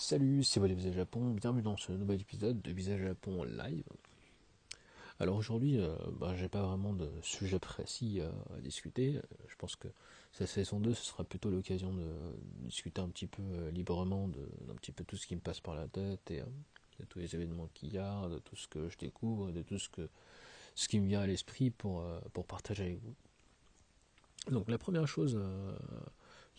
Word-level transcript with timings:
Salut, 0.00 0.44
c'est 0.44 0.60
Valé 0.60 0.74
Visage 0.74 0.94
Japon, 0.94 1.32
bienvenue 1.32 1.62
dans 1.62 1.76
ce 1.76 1.90
nouvel 1.90 2.20
épisode 2.20 2.62
de 2.62 2.70
Visage 2.70 3.00
Japon 3.00 3.42
live. 3.42 3.82
Alors 5.18 5.34
aujourd'hui, 5.34 5.80
euh, 5.80 5.96
bah, 6.20 6.36
j'ai 6.36 6.48
pas 6.48 6.62
vraiment 6.62 6.92
de 6.92 7.10
sujet 7.20 7.58
précis 7.58 8.20
à 8.20 8.60
discuter. 8.60 9.20
Je 9.48 9.56
pense 9.56 9.74
que 9.74 9.88
cette 10.30 10.46
saison 10.46 10.78
2, 10.78 10.94
ce 10.94 11.04
sera 11.04 11.24
plutôt 11.24 11.50
l'occasion 11.50 11.92
de, 11.92 12.06
discuter 12.60 13.00
un 13.00 13.08
petit 13.08 13.26
peu 13.26 13.42
euh, 13.42 13.72
librement 13.72 14.28
d'un 14.28 14.76
petit 14.76 14.92
peu 14.92 15.02
tout 15.02 15.16
ce 15.16 15.26
qui 15.26 15.34
me 15.34 15.40
passe 15.40 15.58
par 15.58 15.74
la 15.74 15.88
tête 15.88 16.30
et 16.30 16.42
euh, 16.42 16.46
de 17.00 17.04
tous 17.06 17.18
les 17.18 17.34
événements 17.34 17.68
qu'il 17.74 17.92
y 17.92 17.98
a, 17.98 18.28
de 18.28 18.38
tout 18.38 18.54
ce 18.54 18.68
que 18.68 18.88
je 18.88 18.98
découvre, 18.98 19.50
de 19.50 19.62
tout 19.62 19.80
ce 19.80 19.88
que 19.88 20.08
ce 20.76 20.86
qui 20.86 21.00
me 21.00 21.08
vient 21.08 21.22
à 21.22 21.26
l'esprit 21.26 21.70
pour, 21.70 22.04
pour 22.32 22.46
partager 22.46 22.84
avec 22.84 23.00
vous. 23.02 23.16
Donc 24.48 24.70
la 24.70 24.78
première 24.78 25.08
chose 25.08 25.36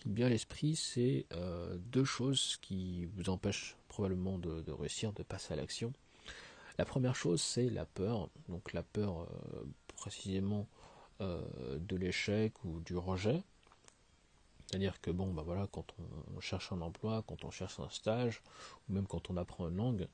bien 0.05 0.29
l'esprit, 0.29 0.75
c'est 0.75 1.25
euh, 1.33 1.77
deux 1.77 2.05
choses 2.05 2.57
qui 2.61 3.05
vous 3.05 3.29
empêchent 3.29 3.75
probablement 3.87 4.37
de, 4.37 4.71
réussir, 4.71 5.13
de 5.13 5.23
passer 5.23 5.53
à 5.53 5.57
l'action. 5.57 5.93
La 6.77 6.85
première 6.85 7.15
chose, 7.15 7.41
c'est 7.41 7.69
la 7.69 7.85
peur. 7.85 8.29
Donc 8.47 8.73
la 8.73 8.83
peur 8.83 9.21
euh, 9.21 9.63
précisément 9.95 10.67
euh, 11.21 11.41
de 11.79 11.95
l'échec 11.95 12.53
ou 12.63 12.79
du 12.79 12.95
rejet. 12.95 13.43
C'est-à-dire 14.67 15.01
que 15.01 15.09
bon, 15.09 15.33
bah 15.33 15.41
voilà, 15.43 15.67
quand 15.71 15.95
on, 16.35 16.39
cherche 16.39 16.71
un 16.71 16.81
emploi, 16.81 17.23
quand 17.27 17.43
on 17.43 17.49
cherche 17.49 17.79
un 17.79 17.89
stage, 17.89 18.41
ou 18.87 18.93
même 18.93 19.07
quand 19.07 19.31
on 19.31 19.37
apprend 19.37 19.67
une 19.67 19.75
langue, 19.75 20.07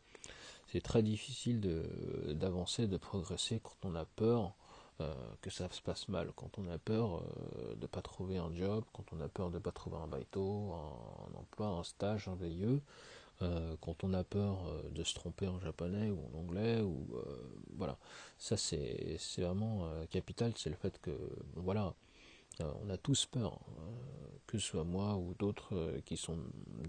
c'est 0.67 0.81
très 0.81 1.03
difficile 1.03 1.59
d'avancer, 2.29 2.87
de 2.87 2.97
progresser 2.97 3.59
quand 3.61 3.75
on 3.83 3.95
a 3.95 4.05
peur 4.05 4.55
que 5.41 5.49
ça 5.49 5.69
se 5.71 5.81
passe 5.81 6.07
mal, 6.07 6.31
quand 6.35 6.57
on 6.57 6.67
a 6.69 6.77
peur 6.77 7.21
euh, 7.21 7.75
de 7.75 7.85
pas 7.87 8.01
trouver 8.01 8.37
un 8.37 8.53
job, 8.55 8.83
quand 8.93 9.03
on 9.11 9.19
a 9.19 9.27
peur 9.27 9.51
de 9.51 9.59
pas 9.59 9.71
trouver 9.71 9.97
un 9.97 10.07
bateau, 10.07 10.73
un, 10.73 11.37
emploi, 11.37 11.67
un 11.67 11.83
stage, 11.83 12.27
un 12.27 12.35
VIE, 12.35 12.81
euh, 13.41 13.75
quand 13.81 14.03
on 14.03 14.13
a 14.13 14.23
peur 14.23 14.63
de 14.91 15.03
se 15.03 15.13
tromper 15.13 15.47
en 15.47 15.59
japonais 15.59 16.09
ou 16.09 16.19
en 16.33 16.39
anglais, 16.39 16.81
ou 16.81 17.07
voilà, 17.75 17.97
ça 18.37 18.55
c'est 18.55 19.19
vraiment 19.37 19.89
capital, 20.09 20.53
c'est 20.55 20.69
le 20.69 20.77
fait 20.77 20.97
que 21.01 21.11
voilà, 21.55 21.93
on 22.61 22.89
a 22.89 22.97
tous 22.97 23.25
peur, 23.25 23.59
que 24.47 24.57
ce 24.57 24.65
soit 24.65 24.85
moi 24.85 25.15
ou 25.15 25.33
d'autres 25.37 25.99
qui 26.05 26.15
sont 26.15 26.39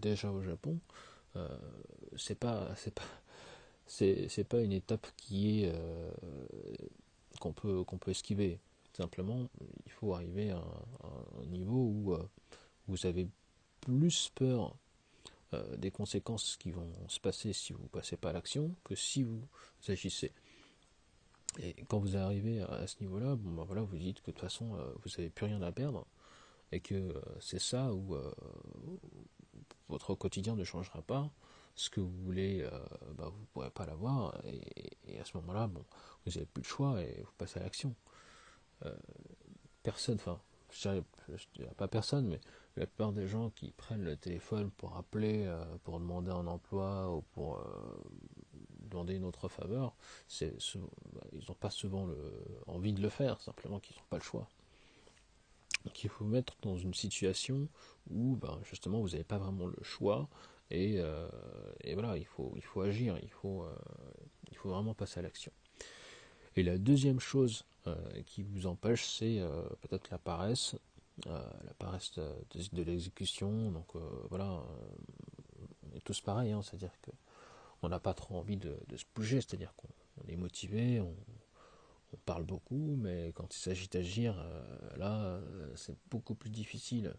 déjà 0.01 0.31
au 0.31 0.43
Japon, 0.43 0.79
c'est 2.17 2.39
pas 2.39 2.69
c'est 2.77 2.95
pas 2.95 3.03
c'est 3.87 4.49
pas 4.49 4.61
une 4.61 4.73
étape 4.73 5.07
qui 5.17 5.65
est 5.65 5.73
qu'on 7.39 7.53
peut, 7.53 7.85
qu'on 7.85 7.99
peut 7.99 8.11
esquiver. 8.11 8.59
Simplement, 8.93 9.49
il 9.85 9.93
faut 9.93 10.15
arriver 10.15 10.51
à, 10.51 10.63
un 11.43 11.47
niveau 11.47 11.93
où 11.95 12.15
euh, 12.15 12.29
vous 12.89 13.07
avez 13.07 13.29
plus 13.81 14.31
peur 14.35 14.75
euh, 15.53 15.77
des 15.77 15.91
conséquences 15.91 16.57
qui 16.57 16.71
vont 16.71 16.91
se 17.09 17.21
passer 17.21 17.53
si 17.53 17.73
vous 17.73 17.83
ne 17.83 17.89
passez 17.89 18.17
pas 18.17 18.31
à 18.31 18.33
l'action 18.33 18.75
que 18.85 18.95
si 18.95 19.23
vous 19.23 19.43
agissez. 19.89 20.33
Et 21.59 21.75
quand 21.89 21.99
vous 21.99 22.17
arrivez 22.17 22.61
à, 22.63 22.87
ce 22.87 22.97
niveau-là, 23.01 23.37
bon 23.37 23.51
ben 23.51 23.65
voilà, 23.65 23.83
vous 23.83 23.97
dites 23.97 24.21
que 24.21 24.31
de 24.31 24.33
toute 24.33 24.41
façon 24.41 24.75
euh, 24.75 24.93
vous 25.05 25.11
n'avez 25.17 25.31
plus 25.31 25.47
rien 25.47 25.61
à 25.63 25.73
perdre 25.73 26.07
et 26.73 26.81
que 26.81 27.15
c'est 27.41 27.61
ça 27.61 27.95
où 27.95 28.17
votre 29.89 30.15
quotidien 30.17 30.57
ne 30.57 30.65
changera 30.65 31.01
pas. 31.01 31.31
Ce 31.77 31.91
que 31.91 32.01
vous 32.01 32.17
voulez, 32.25 32.67
bah, 33.17 33.29
vous 33.29 33.41
ne 33.41 33.47
pourrez 33.53 33.71
pas 33.71 33.87
l'avoir 33.87 34.35
et, 34.45 35.21
à 35.21 35.25
ce 35.25 35.37
moment-là, 35.37 35.67
bon, 35.67 35.85
vous 36.25 36.33
n'avez 36.33 36.47
plus 36.47 36.63
le 36.63 36.69
choix 36.69 37.01
et 37.03 37.23
vous 37.23 37.33
passez 37.39 37.61
à 37.61 37.63
l'action. 37.63 37.95
Euh, 38.85 38.95
personne, 39.83 40.17
enfin, 40.17 40.41
je 40.71 40.89
dirais, 41.55 41.75
pas 41.77 41.89
personne, 41.89 42.27
mais 42.27 42.41
la 42.77 42.87
plupart 42.87 43.13
des 43.13 43.27
gens 43.27 43.51
qui 43.51 43.71
prennent 43.73 44.05
le 44.05 44.17
téléphone 44.17 44.71
pour 44.71 44.97
appeler, 44.97 45.45
euh, 45.47 45.65
pour 45.85 45.99
demander 45.99 46.31
un 46.31 46.47
emploi 46.47 47.11
ou 47.15 47.23
pour 47.33 47.59
euh, 47.59 47.63
demander 48.81 49.15
une 49.15 49.25
autre 49.25 49.49
faveur, 49.49 49.95
c'est, 50.29 50.55
ils 51.33 51.45
n'ont 51.49 51.55
pas 51.55 51.71
souvent 51.71 52.07
le, 52.07 52.17
envie 52.67 52.93
de 52.93 53.01
le 53.01 53.09
faire, 53.09 53.41
simplement 53.41 53.81
qu'ils 53.81 53.97
n'ont 53.97 54.09
pas 54.11 54.19
le 54.19 54.23
choix. 54.23 54.49
Donc 55.85 56.03
il 56.03 56.11
faut 56.11 56.25
mettre 56.25 56.57
dans 56.63 56.77
une 56.77 56.95
situation 56.95 57.69
où 58.11 58.35
ben, 58.37 58.59
justement 58.65 59.01
vous 59.01 59.11
n'avez 59.11 59.25
pas 59.25 59.39
vraiment 59.39 59.67
le 59.67 59.83
choix 59.83 60.29
et, 60.71 61.01
et, 61.85 61.95
voilà, 61.95 62.17
il 62.17 62.27
faut, 62.27 62.53
il 62.57 62.63
faut 62.63 62.81
agir, 62.81 63.19
il 63.23 63.31
faut, 63.31 63.65
il 64.51 64.57
faut 64.57 64.71
vraiment 64.71 64.95
passer 64.95 65.21
à 65.21 65.23
l'action. 65.23 65.53
Et 66.57 66.63
la 66.63 66.79
deuxième 66.79 67.21
chose 67.21 67.65
euh, 67.87 67.95
qui 68.25 68.43
vous 68.43 68.67
empêche, 68.67 69.07
c'est 69.07 69.39
euh, 69.39 69.63
peut-être 69.83 70.11
la 70.11 70.19
paresse, 70.19 70.75
euh, 71.27 71.47
la 71.65 71.75
paresse 71.75 72.13
de, 72.19 72.83
l'exécution. 72.83 73.71
Donc 73.71 73.95
voilà, 74.31 74.63
on 75.83 75.97
est 75.97 76.01
tous 76.01 76.21
pareils, 76.21 76.53
hein, 76.53 76.63
c'est-à-dire 76.63 76.93
qu'on 77.03 77.89
n'a 77.89 78.01
pas 78.01 78.15
trop 78.15 78.37
envie 78.37 78.57
de, 78.57 78.79
se 78.97 79.05
bouger, 79.15 79.43
c'est-à-dire 79.43 79.75
qu'on 79.77 80.29
est 80.29 80.37
motivé, 80.37 81.01
on, 81.01 81.15
parle 82.25 82.45
beaucoup, 82.45 82.97
mais 82.97 83.31
quand 83.35 83.55
il 83.55 83.59
s'agit 83.59 83.89
d'agir, 83.89 84.43
là, 84.97 85.39
c'est 85.75 85.95
beaucoup 86.11 86.35
plus 86.35 86.49
difficile. 86.49 87.15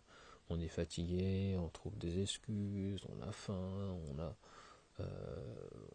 On 0.50 0.60
est 0.60 0.68
fatigué, 0.68 1.58
on 1.60 1.70
trouve 1.70 1.98
des 1.98 2.22
excuses, 2.22 3.02
on 3.10 3.22
a 3.22 3.32
faim, 3.32 3.98
on 4.10 4.20
a 4.20 4.36
euh, 5.00 5.06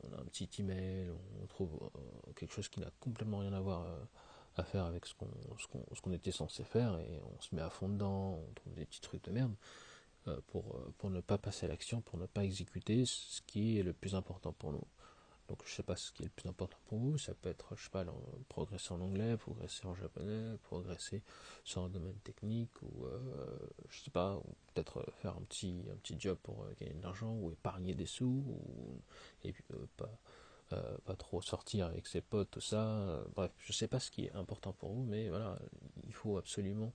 on 0.05 0.13
a 0.17 0.21
un 0.21 0.25
petit 0.25 0.49
email, 0.59 1.11
on 1.43 1.47
trouve 1.47 1.71
euh, 1.83 2.33
quelque 2.37 2.53
chose 2.53 2.69
qui 2.69 2.81
n'a 2.81 2.91
complètement 3.01 3.39
rien 3.39 3.53
à 3.53 3.61
voir 3.61 3.85
euh, 3.85 3.99
à 4.57 4.65
faire 4.65 4.85
avec 4.85 5.07
ce 5.07 5.15
qu'on 5.15 6.13
était 6.13 6.31
censé 6.31 6.63
faire 6.63 6.99
et 7.01 7.21
on 7.25 7.41
se 7.41 7.55
met 7.55 7.63
à 7.63 7.71
fond 7.71 7.89
dedans, 7.89 8.39
on 8.49 8.53
trouve 8.53 8.75
des 8.75 8.85
petits 8.85 9.01
trucs 9.01 9.25
de 9.25 9.31
merde 9.31 9.55
pour, 10.49 10.79
pour 10.99 11.11
ne 11.11 11.21
pas 11.21 11.39
passer 11.39 11.65
à 11.65 11.69
l'action, 11.71 12.03
pour 12.03 12.19
ne 12.19 12.27
pas 12.27 12.45
exécuter 12.45 13.05
ce 13.07 13.41
qui 13.47 13.79
est 13.79 13.83
le 13.83 13.95
plus 13.95 14.15
important 14.15 14.53
pour 14.53 14.73
nous. 14.73 14.87
Donc 15.49 15.63
je 15.65 15.73
sais 15.73 15.83
pas 15.83 15.97
ce 15.97 16.13
qui 16.13 16.23
est 16.23 16.27
le 16.27 16.31
plus 16.31 16.49
important 16.49 16.77
pour 16.85 16.99
vous, 16.99 17.17
ça 17.17 17.33
peut 17.33 17.49
être, 17.49 17.75
je 17.77 17.85
sais 17.85 17.91
pas, 17.91 18.05
progresser 18.51 18.93
en 18.93 19.01
anglais, 19.01 19.39
progresser 19.39 19.87
en 19.87 19.95
japonais, 19.95 20.59
progresser 20.65 21.23
sur 21.65 21.83
un 21.83 21.89
domaine 21.89 22.19
technique, 22.23 22.83
ou 22.83 23.07
je 23.93 24.01
sais 24.01 24.11
pas, 24.11 24.41
peut-être 24.75 25.05
faire 25.21 25.37
un 25.37 25.43
petit, 25.43 25.83
un 25.93 25.97
petit 25.97 26.17
job 26.19 26.39
pour 26.43 26.63
euh, 26.63 26.75
gagner 26.81 26.95
de 26.95 27.03
l'argent, 27.03 27.33
ou 27.33 27.53
épargner 27.53 27.95
des 27.95 28.07
sous, 28.07 28.45
ou, 28.47 29.01
et 29.45 29.53
puis 29.53 29.65
euh, 29.73 29.87
pas, 29.97 30.11
pas 31.05 31.17
trop 31.17 31.43
sortir 31.43 31.87
avec 31.87 32.07
ses 32.07 32.23
potes, 32.23 32.51
tout 32.51 32.61
ça. 32.61 33.23
bref, 33.37 33.51
je 33.59 33.73
sais 33.73 33.89
pas 33.89 34.01
ce 34.01 34.11
qui 34.11 34.25
est 34.25 34.33
important 34.33 34.73
pour 34.73 34.91
vous, 34.91 35.05
mais 35.05 35.29
voilà, 35.29 35.59
il 36.07 36.15
faut 36.15 36.39
absolument 36.39 36.93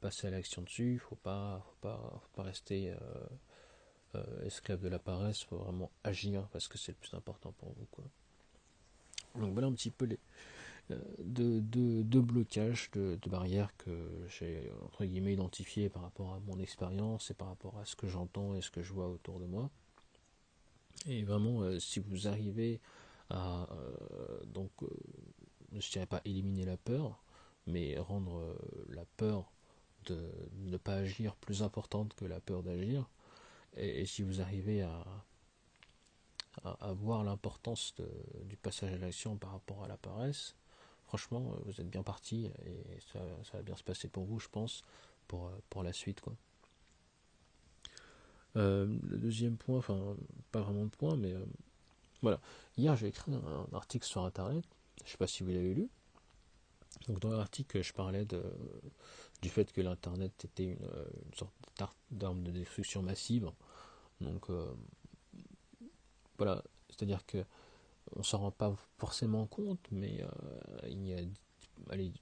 passer 0.00 0.28
à 0.28 0.30
l'action 0.30 0.62
dessus, 0.62 0.92
il 0.92 0.98
faut 1.00 1.16
pas, 1.16 1.60
faut 1.66 1.76
pas, 1.80 2.20
faut 2.22 2.36
pas 2.36 2.44
rester 2.44 2.94
euh, 4.14 4.46
esclave 4.46 4.80
de 4.80 4.88
la 4.88 4.98
paresse, 4.98 5.42
il 5.42 5.46
faut 5.46 5.58
vraiment 5.58 5.90
agir 6.02 6.48
parce 6.48 6.66
que 6.66 6.78
c'est 6.78 6.92
le 6.92 6.96
plus 6.96 7.12
important 7.14 7.52
pour 7.52 7.74
vous. 7.74 7.86
Donc 9.38 9.52
voilà 9.52 9.68
un 9.68 9.72
petit 9.74 9.90
peu 9.90 10.06
les 10.06 10.18
euh, 10.90 10.96
deux, 11.20 12.20
blocages, 12.22 12.90
de, 12.92 13.18
barrières 13.28 13.76
que 13.76 13.90
j'ai 14.28 14.70
entre 14.84 15.04
guillemets 15.04 15.34
identifiés 15.34 15.88
par 15.88 16.02
rapport 16.02 16.32
à 16.32 16.40
mon 16.40 16.58
expérience 16.58 17.30
et 17.30 17.34
par 17.34 17.48
rapport 17.48 17.78
à 17.78 17.84
ce 17.84 17.94
que 17.94 18.08
j'entends 18.08 18.54
et 18.54 18.62
ce 18.62 18.70
que 18.70 18.82
je 18.82 18.92
vois 18.92 19.08
autour 19.08 19.38
de 19.38 19.46
moi. 19.46 19.70
Et 21.06 21.22
vraiment, 21.24 21.60
euh, 21.62 21.78
si 21.78 22.00
vous 22.00 22.26
arrivez 22.26 22.80
à 23.30 23.68
donc 24.54 24.70
je 25.76 25.90
dirais 25.90 26.06
pas 26.06 26.22
éliminer 26.24 26.64
la 26.64 26.78
peur, 26.78 27.22
mais 27.66 27.98
rendre 27.98 28.56
la 28.88 29.04
peur 29.18 29.52
de 30.06 30.32
ne 30.60 30.78
pas 30.78 30.94
agir 30.94 31.36
plus 31.36 31.62
importante 31.62 32.14
que 32.14 32.24
la 32.24 32.40
peur 32.40 32.62
d'agir, 32.62 33.06
et, 33.76 34.06
si 34.06 34.22
vous 34.22 34.40
arrivez 34.40 34.80
à, 34.80 35.04
à, 36.64 36.92
voir 36.94 37.22
l'importance 37.22 37.94
du 38.44 38.56
passage 38.56 38.94
à 38.94 38.96
l'action 38.98 39.36
par 39.36 39.52
rapport 39.52 39.84
à 39.84 39.88
la 39.88 39.98
paresse, 39.98 40.56
franchement, 41.08 41.54
euh, 41.54 41.62
vous 41.64 41.80
êtes 41.80 41.88
bien 41.88 42.02
parti 42.02 42.50
et 42.66 43.00
ça, 43.12 43.18
va 43.54 43.62
bien 43.62 43.76
se 43.76 43.82
passer 43.82 44.08
pour 44.08 44.24
vous, 44.24 44.38
je 44.38 44.48
pense, 44.48 44.82
pour, 45.26 45.46
euh, 45.46 45.58
pour 45.70 45.82
la 45.82 45.92
suite. 45.92 46.20
Quoi. 46.20 46.34
Euh, 48.56 48.86
le 49.08 49.16
deuxième 49.16 49.56
point, 49.56 49.78
enfin, 49.78 50.16
pas 50.52 50.60
vraiment 50.60 50.84
de 50.84 50.90
point, 50.90 51.16
mais 51.16 51.34
voilà. 52.20 52.40
Hier, 52.76 52.94
j'ai 52.94 53.08
écrit 53.08 53.32
un, 53.32 53.66
article 53.74 54.06
sur 54.06 54.24
Internet, 54.24 54.64
je 55.00 55.04
ne 55.04 55.08
sais 55.08 55.16
pas 55.16 55.26
si 55.26 55.42
vous 55.42 55.50
l'avez 55.50 55.74
lu. 55.74 55.88
Donc, 57.06 57.20
dans 57.20 57.30
l'article, 57.30 57.82
je 57.82 57.92
parlais 57.94 58.26
de, 58.26 58.42
du 59.40 59.48
fait 59.48 59.72
que 59.72 59.80
l'Internet 59.80 60.44
était 60.44 60.64
une, 60.64 61.34
sorte 61.34 61.54
d'arme 62.10 62.42
de 62.42 62.50
destruction 62.50 63.02
massive 63.02 63.50
donc 64.20 64.48
voilà, 66.38 66.64
c'est-à-dire 66.90 67.24
que 67.24 67.44
on 68.16 68.22
s'en 68.22 68.38
rend 68.38 68.50
pas 68.50 68.74
forcément 68.96 69.46
compte, 69.46 69.86
mais 69.90 70.22
euh, 70.22 70.88
il 70.88 71.06
y 71.06 71.14
a 71.14 71.20
allez, 71.90 72.12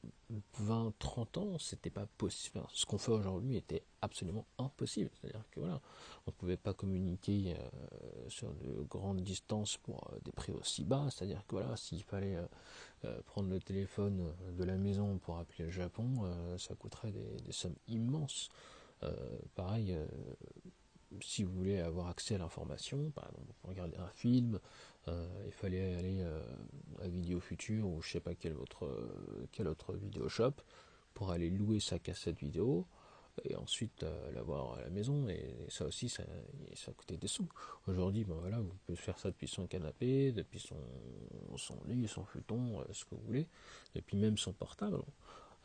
20, 0.59 0.93
30 0.99 1.39
ans, 1.39 1.59
c'était 1.59 1.91
pas 1.91 2.07
possible. 2.19 2.61
ce 2.73 2.85
qu'on 2.85 2.99
fait 2.99 3.13
aujourd'hui 3.13 3.57
était 3.57 3.83
absolument 4.03 4.47
impossible. 4.59 5.11
C'est-à-dire 5.15 5.45
que 5.51 5.61
voilà, 5.61 5.81
on 6.27 6.31
pouvait 6.31 6.59
pas 6.59 6.75
communiquer 6.75 7.57
euh, 7.57 8.29
sur 8.29 8.53
de 8.55 8.83
grandes 8.83 9.23
distances 9.23 9.79
pour 9.79 10.11
des 10.25 10.33
prix 10.33 10.53
aussi 10.53 10.85
bas. 10.85 11.07
C'est-à-dire 11.11 11.45
que 11.47 11.57
voilà, 11.57 11.77
s'il 11.77 12.03
fallait 12.03 12.39
prendre 13.25 13.49
le 13.49 13.61
téléphone 13.61 14.35
de 14.53 14.65
la 14.65 14.77
maison 14.77 15.19
pour 15.19 15.39
appeler 15.39 15.65
le 15.65 15.71
Japon, 15.71 16.31
ça 16.59 16.75
coûterait 16.75 17.13
des, 17.13 17.41
des 17.41 17.53
sommes 17.53 17.77
immenses. 17.89 18.51
pareil, 19.55 19.97
si 21.21 21.45
vous 21.45 21.53
voulez 21.53 21.81
avoir 21.81 22.09
accès 22.09 22.35
à 22.35 22.39
l'information, 22.39 23.11
par 23.11 23.29
exemple, 23.31 23.53
pour 23.61 23.71
regarder 23.71 23.97
un 23.97 24.09
film, 24.09 24.59
il 25.07 25.53
fallait 25.53 25.95
aller 25.95 26.25
à 27.01 27.09
Vidéo 27.09 27.39
Future 27.39 27.87
ou 27.87 28.03
je 28.03 28.11
sais 28.11 28.21
pas 28.21 28.35
quel 28.35 28.57
autre, 28.57 28.89
quel 29.53 29.69
autre 29.69 29.95
vidéo 29.95 30.29
shop 30.29 30.55
pour 31.15 31.31
aller 31.31 31.49
louer 31.49 31.81
sa 31.81 31.99
cassette 31.99 32.39
vidéo 32.39 32.87
et 33.45 33.57
ensuite 33.57 34.05
l'avoir 34.35 34.75
à 34.75 34.81
la 34.81 34.91
maison 34.91 35.29
et, 35.29 35.55
ça 35.69 35.87
aussi 35.87 36.09
ça, 36.09 36.25
ça 36.75 36.93
coûtait 36.93 37.17
des 37.17 37.29
sous. 37.29 37.49
Aujourd'hui 37.87 38.25
ben 38.25 38.35
voilà 38.35 38.61
vous 38.61 38.73
pouvez 38.85 38.97
faire 38.97 39.19
ça 39.19 39.31
depuis 39.31 39.49
son 39.49 39.67
canapé 39.67 40.33
depuis 40.33 40.61
son, 40.61 40.77
son 41.57 41.79
lit 41.87 42.09
son 42.09 42.25
futon 42.25 42.85
ce 42.93 43.05
que 43.05 43.15
vous 43.15 43.23
voulez 43.23 43.47
depuis 43.95 44.17
même 44.17 44.39
son 44.39 44.53
portable 44.53 44.99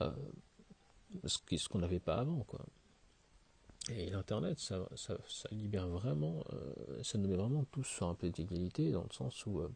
euh, 0.02 0.12
ce 1.26 1.68
qu'on 1.70 1.80
n'avait 1.80 2.00
pas 2.00 2.16
avant 2.16 2.44
quoi 2.44 2.66
et 3.89 4.10
l'internet 4.10 4.60
ça, 4.60 4.88
ça, 4.95 5.18
libère 5.51 5.88
vraiment 5.88 6.44
euh, 6.54 7.04
ça 7.04 7.18
nous 7.18 7.28
met 7.28 7.36
vraiment 7.36 7.66
tous 7.72 7.83
sur 7.83 8.07
un 8.07 8.16
pied 8.16 8.30
d'égalité 8.30 8.92
dans 8.92 9.04
le 9.04 9.13
sens 9.13 9.45
où 9.45 9.60
euh, 9.60 9.69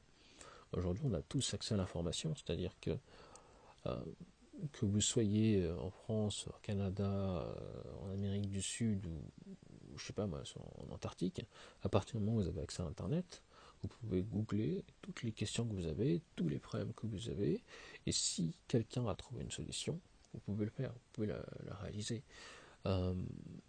aujourd'hui 0.74 1.04
on 1.08 1.14
a 1.14 1.22
tous 1.22 1.54
accès 1.54 1.74
à 1.74 1.78
l'information 1.78 2.34
c'est 2.36 2.52
à 2.52 2.56
dire 2.56 2.76
que 2.82 2.92
que 4.72 4.86
vous 4.86 5.02
soyez 5.02 5.70
en 5.70 5.92
France, 5.92 6.48
au 6.48 6.56
Canada, 6.64 7.46
en 8.02 8.10
Amérique 8.10 8.50
du 8.50 8.62
Sud 8.62 9.06
ou, 9.06 9.22
je 9.96 10.06
sais 10.06 10.14
pas 10.14 10.26
moi, 10.26 10.42
en 10.80 10.92
Antarctique, 10.92 11.46
à 11.84 11.90
partir 11.90 12.20
du 12.20 12.26
moment 12.26 12.38
où 12.38 12.42
vous 12.42 12.48
avez 12.48 12.62
accès 12.62 12.82
à 12.82 12.86
Internet, 12.86 13.44
vous 13.82 13.88
pouvez 13.88 14.24
googler 14.24 14.84
toutes 15.02 15.24
les 15.24 15.32
questions 15.32 15.66
que 15.68 15.74
vous 15.74 15.88
avez, 15.88 16.22
tous 16.36 16.48
les 16.48 16.60
problèmes 16.60 16.94
que 16.94 17.06
vous 17.06 17.30
avez, 17.30 17.62
et 18.06 18.12
si 18.12 18.56
quelqu'un 18.68 19.08
a 19.08 19.16
trouvé 19.16 19.44
une 19.44 19.52
solution, 19.52 20.00
vous 20.34 20.40
pouvez 20.40 20.66
le 20.66 20.72
faire, 20.72 20.92
vous 20.92 21.00
pouvez 21.14 21.28
la, 21.28 21.44
réaliser. 21.82 22.24
Euh, 22.86 23.14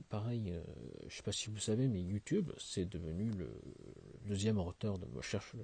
pareil, 0.08 0.50
euh, 0.50 0.62
je 1.00 1.06
ne 1.06 1.10
sais 1.10 1.22
pas 1.22 1.32
si 1.32 1.48
vous 1.48 1.58
savez, 1.58 1.88
mais 1.88 2.00
YouTube, 2.00 2.50
c'est 2.58 2.86
devenu 2.86 3.30
le, 3.30 3.50
deuxième 4.26 4.56
moteur 4.56 4.98
de 4.98 5.06
recherche, 5.14 5.54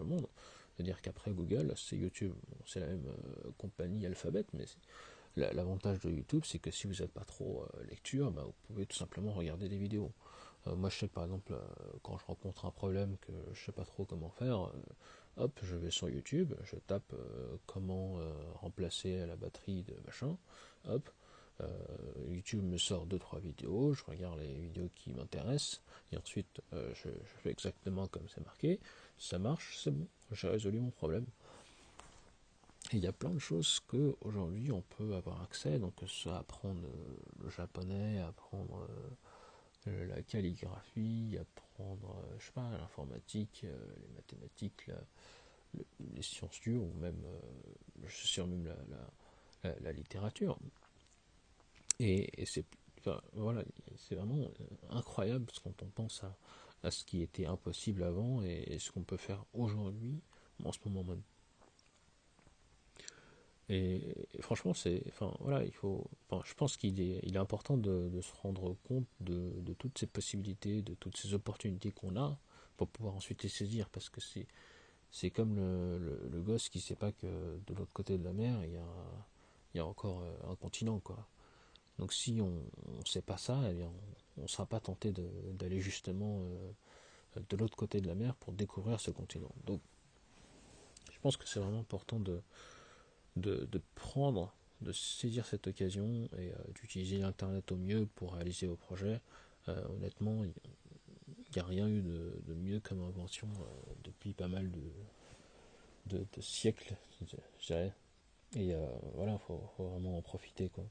au 0.00 0.04
monde. 0.04 0.26
C'est-à-dire 0.74 1.00
qu'après 1.00 1.30
Google, 1.30 1.72
c'est 1.76 1.96
YouTube. 1.96 2.34
c'est 2.66 2.80
la 2.80 2.86
même 2.86 3.06
euh, 3.06 3.50
compagnie 3.58 4.04
Alphabet, 4.06 4.44
mais 4.52 4.66
l'avantage 5.36 6.00
de 6.00 6.10
YouTube, 6.10 6.42
c'est 6.44 6.58
que 6.58 6.70
si 6.70 6.86
vous 6.86 6.94
n'êtes 6.94 7.12
pas 7.12 7.24
trop 7.24 7.66
lecture, 7.90 8.30
bah, 8.30 8.42
vous 8.44 8.54
pouvez 8.66 8.86
tout 8.86 8.96
simplement 8.96 9.32
regarder 9.32 9.68
des 9.68 9.76
vidéos. 9.76 10.10
moi, 10.64 10.88
je 10.88 11.00
sais 11.00 11.08
par 11.08 11.24
exemple, 11.24 11.54
quand 12.02 12.16
je 12.16 12.24
rencontre 12.24 12.64
un 12.64 12.70
problème 12.70 13.18
que 13.18 13.32
je 13.52 13.60
ne 13.60 13.66
sais 13.66 13.72
pas 13.72 13.84
trop 13.84 14.06
comment 14.06 14.30
faire, 14.30 14.72
hop, 15.36 15.60
je 15.62 15.76
vais 15.76 15.90
sur 15.90 16.08
YouTube, 16.08 16.54
je 16.64 16.76
tape 16.76 17.14
comment 17.66 18.18
remplacer 18.54 19.26
la 19.26 19.36
batterie 19.36 19.82
de 19.82 19.94
machin, 20.06 20.38
hop, 20.86 21.10
euh, 21.60 21.68
YouTube 22.28 22.64
me 22.64 22.78
sort 22.78 23.06
deux 23.06 23.18
trois 23.18 23.40
vidéos, 23.40 23.94
je 23.94 24.04
regarde 24.04 24.38
les 24.40 24.52
vidéos 24.52 24.90
qui 24.94 25.12
m'intéressent, 25.12 25.82
et 26.12 26.16
ensuite 26.16 26.60
je, 26.72 27.08
fais 27.42 27.50
exactement 27.50 28.06
comme 28.06 28.28
c'est 28.28 28.44
marqué, 28.44 28.80
ça 29.18 29.38
marche, 29.38 29.78
c'est 29.82 29.90
bon, 29.90 30.06
j'ai 30.32 30.48
résolu 30.48 30.80
mon 30.80 30.90
problème. 30.90 31.26
Il 32.92 33.00
y 33.00 33.06
a 33.08 33.12
plein 33.12 33.30
de 33.30 33.38
choses 33.38 33.80
que 33.88 34.16
aujourd'hui 34.20 34.70
on 34.70 34.82
peut 34.82 35.14
avoir 35.14 35.42
accès, 35.42 35.78
donc 35.78 35.94
ça 36.06 36.38
apprendre 36.38 36.80
le 37.42 37.50
japonais, 37.50 38.20
apprendre 38.20 38.86
la 39.86 40.22
calligraphie, 40.22 41.36
apprendre, 41.40 42.16
je 42.38 42.46
sais 42.46 42.52
l'informatique, 42.78 43.62
les 43.62 44.14
mathématiques, 44.14 44.90
les 46.14 46.22
sciences 46.22 46.60
dures 46.60 46.82
ou 46.82 46.92
même, 46.98 47.22
euh, 47.24 48.46
même 48.46 48.74
la, 49.80 49.92
littérature. 49.92 50.58
Et, 51.98 52.44
c'est 52.46 52.64
voilà, 53.34 53.62
c'est 53.96 54.14
vraiment 54.14 54.40
euh, 54.40 54.48
incroyable 54.90 55.46
quand 55.62 55.82
on 55.82 55.86
pense 55.86 56.22
à, 56.82 56.90
ce 56.90 57.04
qui 57.04 57.22
était 57.22 57.46
impossible 57.46 58.02
avant 58.04 58.42
et, 58.42 58.78
ce 58.78 58.92
qu'on 58.92 59.02
peut 59.02 59.16
faire 59.16 59.44
aujourd'hui, 59.52 60.20
en 60.64 60.72
ce 60.72 60.78
moment 60.84 61.04
même. 61.04 61.22
Et, 63.68 64.14
franchement, 64.40 64.74
c'est, 64.74 65.02
enfin 65.08 65.34
voilà, 65.40 65.64
il 65.64 65.72
faut, 65.72 66.08
je 66.44 66.54
pense 66.54 66.76
qu'il 66.76 67.00
est, 67.00 67.20
il 67.24 67.34
est 67.34 67.38
important 67.38 67.76
de, 67.76 68.20
se 68.20 68.32
rendre 68.42 68.76
compte 68.84 69.06
de, 69.20 69.72
toutes 69.78 69.98
ces 69.98 70.06
possibilités, 70.06 70.82
de 70.82 70.94
toutes 70.94 71.16
ces 71.16 71.34
opportunités 71.34 71.90
qu'on 71.90 72.16
a 72.16 72.38
pour 72.76 72.88
pouvoir 72.88 73.14
ensuite 73.14 73.42
les 73.42 73.48
saisir, 73.48 73.88
parce 73.88 74.08
que 74.08 74.20
c'est, 74.20 74.46
c'est 75.10 75.30
comme 75.30 75.56
le, 75.56 76.40
gosse 76.42 76.68
qui 76.68 76.80
sait 76.80 76.94
pas 76.94 77.10
que 77.10 77.26
de 77.66 77.74
l'autre 77.74 77.92
côté 77.92 78.18
de 78.18 78.24
la 78.24 78.32
mer, 78.32 78.64
il 78.64 78.72
y 78.72 78.76
a, 78.76 78.86
il 79.74 79.78
y 79.78 79.80
a 79.80 79.86
encore 79.86 80.20
euh, 80.20 80.52
un 80.52 80.54
continent, 80.54 81.00
quoi. 81.00 81.26
Donc 81.98 82.12
si 82.12 82.40
on 82.40 82.50
ne 82.50 83.04
sait 83.04 83.22
pas 83.22 83.38
ça, 83.38 83.60
eh 83.70 83.74
bien, 83.74 83.90
on 84.38 84.42
ne 84.42 84.46
sera 84.46 84.66
pas 84.66 84.80
tenté 84.80 85.12
d'aller 85.12 85.80
justement 85.80 86.40
euh, 86.40 87.40
de 87.48 87.56
l'autre 87.56 87.76
côté 87.76 88.00
de 88.00 88.06
la 88.06 88.14
mer 88.14 88.34
pour 88.36 88.52
découvrir 88.52 89.00
ce 89.00 89.10
continent. 89.10 89.52
Donc 89.64 89.80
je 91.12 91.18
pense 91.20 91.36
que 91.36 91.48
c'est 91.48 91.60
vraiment 91.60 91.80
important 91.80 92.20
de, 92.20 92.42
prendre, 93.94 94.54
de 94.82 94.92
saisir 94.92 95.46
cette 95.46 95.66
occasion 95.66 96.28
et 96.38 96.52
euh, 96.52 96.54
d'utiliser 96.74 97.18
l'Internet 97.18 97.72
au 97.72 97.76
mieux 97.76 98.06
pour 98.14 98.34
réaliser 98.34 98.66
vos 98.66 98.76
projets. 98.76 99.20
honnêtement, 99.66 100.44
n'y 101.56 101.62
a 101.62 101.64
rien 101.64 101.88
eu 101.88 102.02
de, 102.02 102.54
mieux 102.54 102.80
comme 102.80 103.02
invention 103.02 103.48
euh, 103.48 103.92
depuis 104.04 104.32
pas 104.32 104.48
mal 104.48 104.70
de, 106.06 106.26
siècles, 106.40 106.96
je 107.20 107.66
dirais. 107.66 107.92
Et 108.54 108.74
euh, 108.74 108.86
voilà, 109.14 109.32
il 109.32 109.38
faut, 109.38 109.60
vraiment 109.78 110.18
en 110.18 110.22
profiter, 110.22 110.68
quoi. 110.68 110.84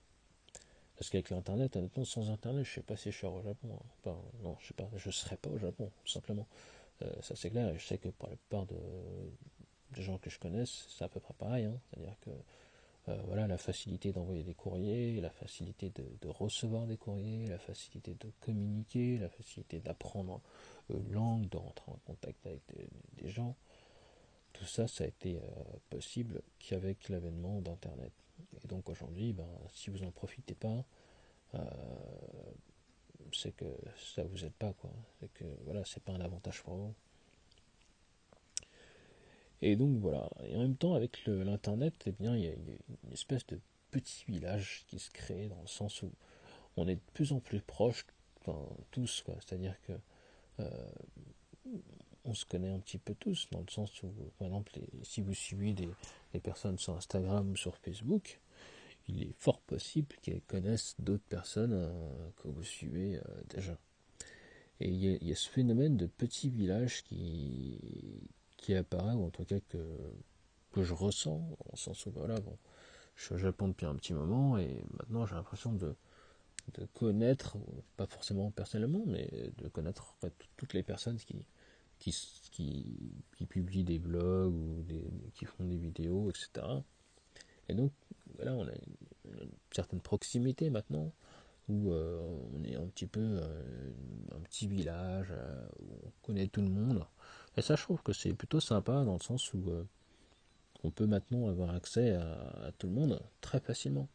Parce 0.98 1.10
qu'avec 1.10 1.30
l'internet, 1.30 1.76
honnêtement, 1.76 2.06
sans 2.06 2.30
internet, 2.30 2.64
je 2.64 2.76
sais 2.76 2.82
pas 2.82 2.96
si 2.96 3.12
je 3.12 3.18
serais 3.18 3.32
au 3.32 3.42
Japon. 3.42 3.80
Hein. 4.06 4.16
non, 4.44 4.56
je 4.60 4.68
sais 4.68 4.74
pas, 4.74 4.90
serais 5.12 5.38
pas 5.38 5.50
au 5.50 5.58
Japon, 5.58 5.92
tout 6.04 6.12
simplement. 6.12 6.48
Euh, 7.02 7.12
ça 7.22 7.36
c'est 7.36 7.50
clair, 7.50 7.68
et 7.70 7.78
je 7.78 7.86
sais 7.86 7.98
que 7.98 8.08
pour 8.10 8.30
la 8.30 8.36
plupart 8.36 8.66
de, 8.66 8.76
des 9.92 10.02
gens 10.02 10.18
que 10.18 10.30
je 10.30 10.40
connaisse, 10.40 10.86
c'est 10.90 11.04
à 11.04 11.10
peu 11.10 11.20
près 11.20 11.34
pareil. 11.34 11.66
Hein. 11.66 11.78
C'est-à-dire 11.90 12.16
que 12.22 12.30
euh, 13.10 13.22
voilà, 13.28 13.46
la 13.48 13.58
facilité 13.58 14.12
d'envoyer 14.12 14.44
des 14.44 14.56
courriers, 14.56 15.20
la 15.22 15.30
facilité 15.30 15.92
de, 15.92 16.28
recevoir 16.28 16.88
des 16.88 16.98
courriers, 16.98 17.48
la 17.48 17.60
facilité 17.60 18.16
de 18.16 18.32
communiquer, 18.40 19.20
la 19.20 19.30
facilité 19.30 19.80
d'apprendre 19.80 20.42
une 20.90 21.12
langue, 21.12 21.50
de 21.50 21.58
rentrer 21.58 21.92
en 21.92 22.00
contact 22.06 22.46
avec 22.48 22.62
des, 23.18 23.30
gens. 23.30 23.56
Tout 24.54 24.66
ça, 24.66 24.88
ça 24.88 25.04
a 25.04 25.08
été 25.08 25.38
euh, 25.38 25.42
possible 25.90 26.42
qu'avec 26.60 27.10
l'avènement 27.10 27.62
d'Internet. 27.62 28.14
Et 28.64 28.68
donc 28.68 28.90
aujourd'hui, 28.90 29.34
ben, 29.34 29.48
si 29.74 29.90
vous 29.90 30.00
n'en 30.00 30.12
profitez 30.12 30.56
pas, 30.56 30.86
euh, 31.56 31.60
c'est 33.34 33.56
que 33.56 33.66
ça 33.98 34.24
vous 34.24 34.46
aide 34.46 34.54
pas, 34.54 34.74
quoi. 34.74 34.92
C'est 35.20 35.32
que 35.34 35.46
voilà, 35.66 35.84
c'est 35.86 36.04
pas 36.04 36.14
un 36.14 36.22
avantage 36.22 36.64
pour 36.64 36.76
vous. 36.76 36.94
Et 39.62 39.76
donc 39.76 39.98
voilà. 40.00 40.30
Et 40.44 40.56
en 40.56 40.60
même 40.60 40.76
temps, 40.76 40.94
avec 40.94 41.26
l'internet, 41.26 41.94
eh 42.06 42.12
bien, 42.12 42.36
il 42.36 42.44
y, 42.44 42.48
a, 42.48 42.54
une 42.54 43.14
espèce 43.14 43.46
de 43.48 43.60
petit 43.92 44.26
village 44.28 44.86
qui 44.88 45.00
se 45.00 45.10
crée 45.10 45.48
dans 45.48 45.62
le 45.62 45.68
sens 45.68 46.02
où 46.02 46.12
on 46.78 46.88
est 46.88 46.96
de 46.96 47.12
plus 47.14 47.32
en 47.32 47.40
plus 47.40 47.62
proches, 47.62 48.06
enfin, 48.42 48.68
tous, 48.92 49.22
quoi. 49.26 49.36
C'est-à-dire 49.40 49.76
que 49.82 49.94
euh, 50.60 50.92
on 52.26 52.34
se 52.34 52.46
connaît 52.46 52.72
un 52.72 52.80
petit 52.80 52.98
peu 52.98 53.16
tous, 53.16 53.48
dans 53.52 53.62
le 53.62 53.70
sens 53.70 54.04
où, 54.04 54.12
par 54.38 54.48
exemple, 54.48 54.72
si 55.04 55.22
vous 55.22 55.34
suivez 55.34 55.74
des, 55.74 55.90
personnes 56.42 56.78
sur 56.78 56.96
Instagram 56.98 57.52
ou 57.52 57.56
sur 57.56 57.78
Facebook, 57.78 58.42
il 59.08 59.24
est 59.24 59.34
fort 59.40 59.62
possible 59.62 60.16
qu'elles 60.22 60.42
connaissent 60.42 60.96
d'autres 61.00 61.24
personnes 61.30 61.74
euh, 61.74 62.30
que 62.44 62.50
vous 62.50 62.64
suivez 62.64 63.16
euh, 63.16 63.22
déjà. 63.50 63.78
Et 64.82 64.90
il 64.90 65.24
y, 65.24 65.32
a, 65.32 65.36
ce 65.36 65.48
phénomène 65.48 65.96
de 65.96 66.08
petit 66.08 66.50
village 66.50 67.04
qui, 67.04 67.80
qui 68.58 68.76
apparaît, 68.76 69.14
ou 69.14 69.26
en 69.26 69.30
tout 69.30 69.46
cas 69.46 69.60
que, 69.70 70.84
je 70.84 70.94
ressens, 70.94 71.42
en 71.72 71.76
sens 71.78 72.06
où 72.06 72.12
voilà, 72.12 72.36
je 73.16 73.24
suis 73.24 73.36
au 73.36 73.38
Japon 73.38 73.70
depuis 73.70 73.86
un 73.86 73.96
petit 73.96 74.14
moment 74.14 74.58
et 74.58 74.84
maintenant 75.00 75.26
j'ai 75.26 75.36
l'impression 75.36 75.72
de, 75.72 75.96
de 76.74 76.86
connaître, 76.88 77.56
pas 77.96 78.08
forcément 78.08 78.52
personnellement, 78.52 79.04
mais 79.06 79.30
de 79.58 79.70
connaître 79.70 80.18
toutes 80.58 80.74
les 80.74 80.84
personnes 80.84 81.16
qui, 81.16 81.46
qui, 82.00 83.46
publient 83.50 83.84
des 83.84 84.00
blogs 84.00 84.54
ou 84.54 84.84
des, 84.84 85.06
qui 85.34 85.46
font 85.46 85.66
des 85.66 85.78
vidéos, 85.78 86.30
etc. 86.30 86.66
Et 87.70 87.74
donc, 87.74 87.92
voilà, 88.36 88.54
on 88.54 88.68
a 88.68 88.72
une, 88.72 89.50
certaine 89.72 90.02
proximité 90.02 90.70
maintenant, 90.70 91.12
où 91.68 91.92
euh, 91.92 92.22
on 92.54 92.64
est 92.64 92.76
un 92.76 92.86
petit 92.88 93.08
peu 93.08 93.20
euh, 93.22 93.92
un 94.36 94.40
petit 94.42 94.68
village, 94.68 95.28
euh, 95.32 95.66
où 95.80 95.86
on 96.06 96.12
connaît 96.22 96.48
tout 96.48 96.62
le 96.62 96.70
monde. 96.70 97.06
Et 97.58 97.62
ça, 97.62 97.76
je 97.76 97.84
trouve 97.84 98.02
que 98.04 98.14
c'est 98.14 98.34
plutôt 98.34 98.60
sympa 98.60 99.04
dans 99.04 99.14
le 99.14 99.20
sens 99.20 99.54
où 99.54 99.64
on 100.84 100.92
peut 100.92 101.08
maintenant 101.08 101.48
avoir 101.48 101.74
accès 101.74 102.14
à, 102.14 102.72
tout 102.78 102.88
le 102.88 102.94
monde 102.94 103.22
très 103.42 103.60
facilement. 103.60 104.10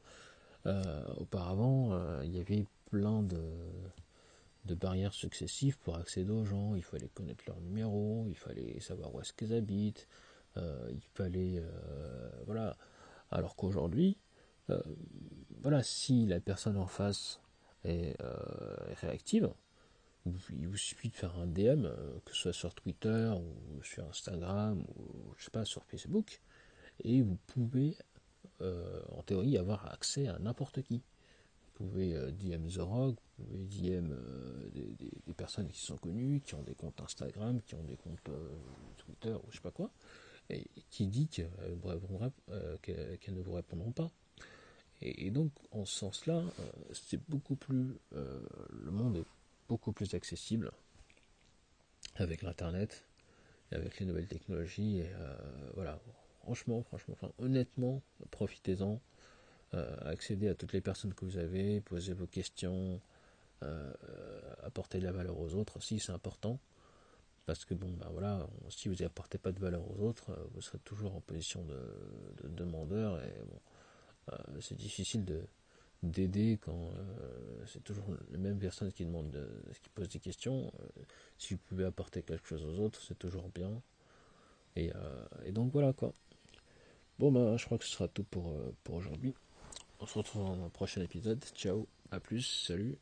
Auparavant, 1.17 2.21
il 2.23 2.37
y 2.37 2.39
avait 2.39 2.67
plein 2.91 3.23
de, 3.23 3.41
barrières 4.67 5.14
successives 5.14 5.79
pour 5.79 5.97
accéder 5.97 6.31
aux 6.31 6.45
gens. 6.45 6.75
Il 6.75 6.83
fallait 6.83 7.09
connaître 7.09 7.45
leur 7.47 7.61
numéro, 7.61 8.26
il 8.29 8.37
fallait 8.37 8.81
savoir 8.81 9.14
où 9.14 9.21
est-ce 9.21 9.33
qu'ils 9.33 9.52
habitent, 9.52 10.09
il 10.57 11.02
fallait 11.14 11.62
voilà. 12.47 12.76
Alors 13.31 13.57
qu'aujourd'hui, 13.57 14.19
voilà, 15.61 15.83
si 15.83 16.26
la 16.26 16.40
personne 16.40 16.76
en 16.76 16.87
face 16.87 17.40
est 17.85 18.17
réactive, 19.00 19.52
il 20.26 20.69
vous 20.69 20.76
suffit 20.76 21.09
de 21.09 21.17
faire 21.17 21.38
un 21.38 21.47
DM, 21.47 21.88
que 22.25 22.33
ce 22.33 22.43
soit 22.43 22.52
sur 22.52 22.75
Twitter 22.75 23.33
ou 23.35 23.83
sur 23.83 24.07
Instagram 24.09 24.85
ou 24.97 25.33
je 25.37 25.45
sais 25.45 25.50
pas 25.50 25.64
sur 25.64 25.85
Facebook, 25.85 26.40
et 27.02 27.23
vous 27.23 27.38
pouvez 27.47 27.97
en 28.61 29.23
théorie 29.23 29.57
avoir 29.57 29.90
accès 29.93 30.29
à 30.29 30.38
n'importe 30.38 30.83
qui. 30.83 31.02
Vous 31.81 31.89
pouvez 31.89 32.15
DM 32.33 32.69
The 32.69 32.79
Rock, 32.79 33.17
vous 33.39 33.45
pouvez 33.45 33.65
DM 33.65 34.13
des, 34.73 35.35
personnes 35.35 35.69
qui 35.69 35.81
sont 35.81 35.97
connues, 35.97 36.43
qui 36.45 36.55
ont 36.55 36.63
des 36.63 36.75
comptes 36.75 37.01
Instagram, 37.01 37.63
qui 37.63 37.75
ont 37.75 37.83
des 37.83 37.97
comptes 37.97 38.31
Twitter 38.99 39.33
ou 39.33 39.51
je 39.51 39.57
sais 39.57 39.63
pas 39.63 39.71
quoi, 39.71 39.91
et 40.51 40.67
qui 40.91 41.07
dit 41.07 41.27
qu'elles 41.27 41.51
ne 41.71 43.41
vous 43.41 43.53
répondront 43.53 43.93
pas. 43.93 44.11
Et, 45.03 45.31
donc, 45.31 45.53
en 45.71 45.85
ce 45.85 45.99
sens-là, 45.99 46.43
euh, 46.61 46.71
c'est 46.93 47.21
beaucoup 47.29 47.57
plus. 47.57 47.97
Euh, 48.13 48.41
le 48.71 48.91
monde 48.91 49.17
est 49.17 49.25
beaucoup 49.69 49.93
plus 49.93 50.15
accessible 50.15 50.71
avec 52.17 52.43
l'Internet, 52.43 53.07
avec 53.73 53.99
les 53.99 54.07
nouvelles 54.07 54.29
technologies. 54.29 54.99
Et 54.99 55.11
euh, 55.15 55.37
voilà, 55.75 55.99
franchement, 56.43 56.83
franchement, 56.83 57.15
enfin, 57.15 57.33
honnêtement, 57.39 58.03
profitez-en. 58.31 59.01
Accédez 59.73 60.49
à 60.49 60.55
toutes 60.55 60.73
les 60.73 60.81
personnes 60.81 61.15
que 61.15 61.25
vous 61.25 61.39
avez, 61.39 61.81
posez 61.81 62.12
vos 62.12 62.27
questions, 62.27 63.00
apportez 64.62 64.99
de 64.99 65.05
la 65.05 65.12
valeur 65.12 65.39
aux 65.39 65.55
autres 65.55 65.77
aussi, 65.77 65.99
c'est 65.99 66.12
important. 66.12 66.59
Parce 67.47 67.65
que 67.65 67.75
bon, 67.75 67.91
ben 67.91 68.09
voilà, 68.12 68.47
si 68.69 68.89
vous 68.89 68.97
n'apportez 68.97 69.39
pas 69.39 69.50
de 69.50 69.59
valeur 69.59 69.83
aux 69.91 70.03
autres, 70.05 70.31
vous 70.55 70.61
serez 70.61 70.79
toujours 70.81 71.17
en 71.17 71.21
position 71.21 71.65
de, 71.65 71.81
de 72.43 72.49
demandeur. 72.49 73.21
Et 73.25 73.33
bon, 73.45 73.59
euh, 74.33 74.37
c'est 74.61 74.77
difficile 74.77 75.25
de 75.25 75.43
d'aider 76.03 76.59
quand 76.62 76.93
euh, 76.95 77.65
c'est 77.67 77.85
toujours 77.85 78.07
les 78.31 78.39
mêmes 78.39 78.59
personnes 78.59 78.91
qui 78.91 79.05
demandent, 79.05 79.47
qui 79.83 79.89
posent 79.91 80.09
des 80.09 80.19
questions. 80.19 80.73
Euh, 80.81 81.03
si 81.37 81.53
vous 81.55 81.61
pouvez 81.69 81.85
apporter 81.85 82.23
quelque 82.23 82.47
chose 82.47 82.65
aux 82.65 82.79
autres, 82.83 83.03
c'est 83.03 83.19
toujours 83.19 83.50
bien. 83.50 83.83
Et, 84.77 84.93
donc 85.50 85.73
voilà 85.73 85.93
quoi. 85.93 86.15
Bon 87.19 87.31
ben 87.31 87.57
je 87.59 87.67
crois 87.67 87.77
que 87.77 87.85
ce 87.85 87.91
sera 87.91 88.09
tout 88.09 88.25
pour, 88.25 88.57
pour 88.83 88.95
aujourd'hui. 88.95 89.35
On 90.00 90.07
se 90.07 90.19
retrouve 90.19 90.42
dans 90.45 90.64
un 90.64 90.71
prochain 90.71 91.02
épisode. 91.02 91.45
Ciao, 91.54 91.87
à 92.11 92.21
plus, 92.21 92.42
salut. 92.66 92.97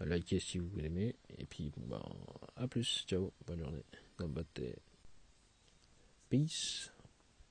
Likez 0.00 0.40
si 0.40 0.58
vous 0.58 0.76
l'aimez. 0.76 1.16
Et 1.38 1.46
puis 1.46 1.70
bon 1.70 1.86
ben 1.86 2.02
à 2.56 2.68
plus, 2.68 3.04
ciao, 3.06 3.32
bonne 3.46 3.60
journée. 3.60 3.84
Peace. 6.28 6.93